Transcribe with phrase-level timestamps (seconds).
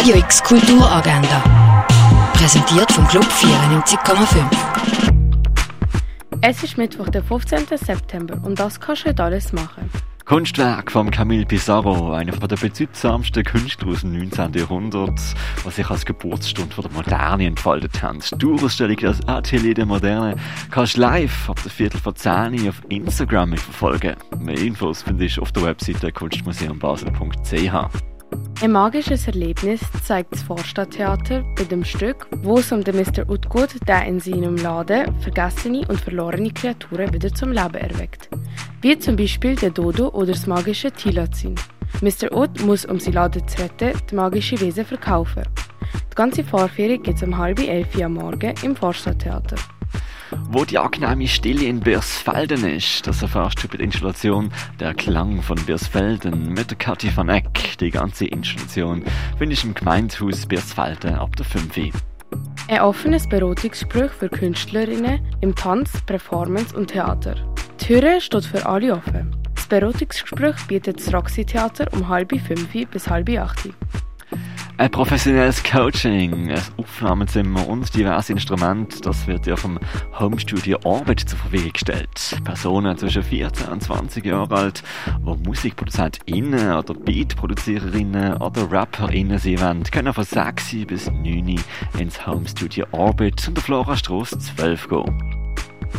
[0.00, 1.86] Radio X Kulturagenda.
[2.32, 4.46] Präsentiert vom Club 94,5.
[6.40, 7.66] Es ist Mittwoch, der 15.
[7.76, 9.90] September und das kannst du heute alles machen.
[10.24, 14.54] Kunstwerk von Camille Pissarro, einer der bedeutsamsten Künstler aus dem 19.
[14.54, 15.20] Jahrhundert,
[15.64, 18.40] was sich als Geburtsstunde von der Moderne entfaltet hat.
[18.40, 20.36] Die Ausstellung Das Atelier der Moderne
[20.70, 24.16] kannst du live ab der Viertel vor 10 auf Instagram verfolgen.
[24.38, 28.09] Mehr Infos findest du auf der Webseite kunstmuseumbasel.ch.
[28.62, 33.26] Ein magisches Erlebnis zeigt das Vorstadttheater bei dem Stück, wo es um den Mr.
[33.26, 38.28] Utgut, der in seinem Laden vergessene und verlorene Kreaturen wieder zum Leben erweckt.
[38.82, 41.54] Wie zum Beispiel der Dodo oder das magische Tilazin.
[42.02, 42.36] Mr.
[42.36, 45.44] Ut muss, um sein Laden zu retten, die magische Wesen verkaufen.
[46.10, 49.56] Die ganze Vorführung geht um halb elf am Morgen im Vorstadttheater.
[50.50, 55.42] Wo die angenehme Stille in Birsfelden ist, das erfährst du bei der Installation Der Klang
[55.42, 57.78] von Birsfelden mit der Kathi van Eck.
[57.78, 59.04] Die ganze Installation
[59.38, 61.90] findest du im Gemeindehaus Birsfelden ab der 5 Uhr.
[62.68, 67.34] Ein offenes Beratungsgespräch für Künstlerinnen im Tanz, Performance und Theater.
[67.80, 69.36] Die Türe steht für alle offen.
[69.56, 73.68] Das Beratungsgespräch bietet das Roxy Theater um halb fünf bis halb acht.
[74.80, 79.78] Ein professionelles Coaching, ein Aufnahmezimmer und diverse Instrumente, das wird dir vom
[80.18, 82.40] Homestudio Orbit zur Verfügung gestellt.
[82.44, 84.82] Personen zwischen 14 und 20 Jahren alt,
[85.20, 91.56] wo MusikproduzentInnen oder Beatproduziererinnen oder RapperInnen sie wollen, können von 6 bis 9
[91.98, 95.50] ins Homestudio Orbit und der Florastrasse 12 gehen.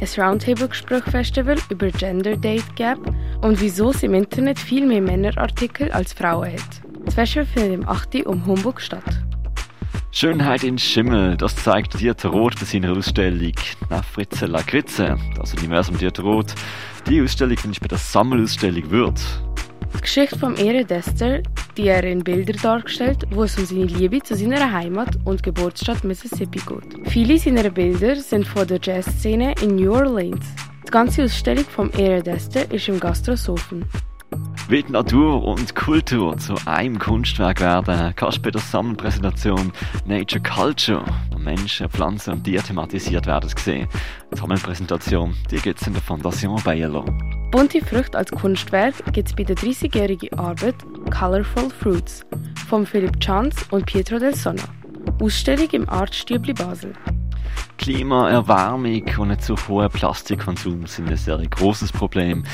[0.00, 6.14] Ein Roundtable-Gespräch-Festival über Gender Date Gap und wieso es im Internet viel mehr Männerartikel als
[6.14, 6.89] Frauen hat.
[7.04, 8.26] Das Festival findet im 8.
[8.26, 9.04] um Humbug statt.
[10.12, 13.52] Schönheit in Schimmel, das zeigt Dieter Roth bei seiner Ausstellung
[13.88, 16.54] Nafritze Lakritze, das Universum Dieter Roth.
[17.08, 19.40] Die Ausstellung du bei der Sammelausstellung Würth.
[19.94, 21.42] Die Geschichte vom Eredester,
[21.76, 26.04] die er in Bildern dargestellt, wo es um seine Liebe zu seiner Heimat und Geburtsstadt
[26.04, 27.08] Mississippi geht.
[27.08, 30.44] Viele seiner Bilder sind von der Jazzszene in New Orleans.
[30.86, 33.84] Die ganze Ausstellung vom Eredester ist im Gastrosophen.
[34.70, 39.72] Wie die Natur und Kultur zu einem Kunstwerk werden, kannst du bei der Sammelpräsentation
[40.06, 43.88] Nature Culture, wo Menschen, Pflanzen und Tiere thematisiert werden, sehen.
[44.32, 47.04] Die Sammelpräsentation gibt es in der Fondation Bayerlo.
[47.50, 50.76] Bunte Früchte als Kunstwerk gibt es bei der 30-jährigen Arbeit
[51.10, 52.24] Colorful Fruits
[52.68, 54.62] von Philipp Chanz und Pietro del Sonno.
[55.20, 56.92] Ausstellung im Artstübli Basel.
[57.80, 62.44] Klimaerwärmung und ein zu hoher Plastikkonsum sind ein sehr großes Problem.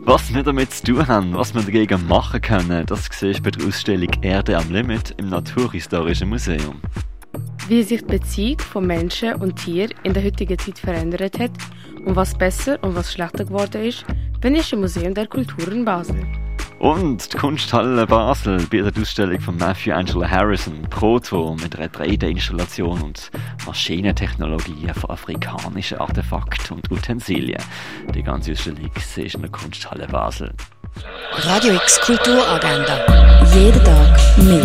[0.00, 3.52] Was wir damit zu tun haben, was wir dagegen machen können, das siehst du bei
[3.52, 6.80] der Ausstellung Erde am Limit im Naturhistorischen Museum.
[7.68, 11.52] Wie sich die Beziehung von Menschen und Tier in der heutigen Zeit verändert hat
[12.04, 14.04] und was besser und was schlechter geworden ist,
[14.40, 16.41] bin ich im Museum der Kultur in Basel.
[16.78, 23.02] Und die Kunsthalle Basel bietet die Ausstellung von Matthew Angelo Harrison Proto mit einer 3D-Installation
[23.02, 23.30] und
[23.66, 27.62] Maschinentechnologie von afrikanischen Artefakten und Utensilien.
[28.14, 30.52] Die ganze Ausstellung ist in der Kunsthalle Basel.
[31.36, 33.44] Radio X Kulturagenda.
[33.54, 34.62] Jeden Tag mehr.